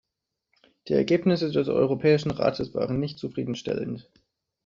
[0.87, 4.09] Die Ergebnisse des Europäischen Rates waren nicht zufriedenstellend.